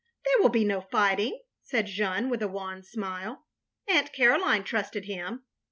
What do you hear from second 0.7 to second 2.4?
fighting," said Jeanne,